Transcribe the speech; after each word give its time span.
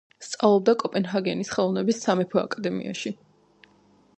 სწავლობდა 0.27 0.73
კოპენჰაგენის 0.83 1.51
ხელოვნების 1.57 2.01
სამეფო 2.07 2.41
აკადემიაში. 2.45 3.13